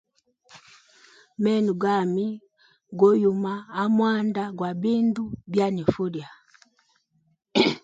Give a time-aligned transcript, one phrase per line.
[1.43, 2.25] Meno gami
[2.99, 6.27] go yuma amwanda gwa bindu bya nifa ulya.